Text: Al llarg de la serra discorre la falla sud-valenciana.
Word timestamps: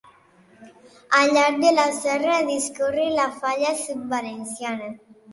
Al 1.17 1.33
llarg 1.33 1.59
de 1.63 1.73
la 1.75 1.83
serra 1.97 2.37
discorre 2.47 3.05
la 3.17 3.27
falla 3.43 3.75
sud-valenciana. 3.83 4.89